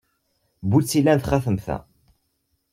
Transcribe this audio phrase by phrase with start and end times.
[0.63, 1.77] Anwa ay tt-ilan txatemt-a?